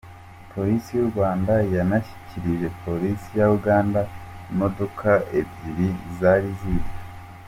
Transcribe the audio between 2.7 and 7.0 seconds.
Polisi ya Uganda imodoka ebyiri zari zibwe.